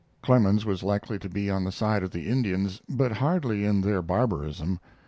Clemens 0.23 0.65
was 0.65 0.81
likely 0.81 1.19
to 1.19 1.29
be 1.29 1.51
on 1.51 1.63
the 1.63 1.71
side 1.71 2.01
of 2.01 2.09
the 2.09 2.27
Indians, 2.27 2.81
but 2.89 3.11
hardly 3.11 3.65
in 3.65 3.81
their 3.81 4.01
barbarism. 4.01 4.79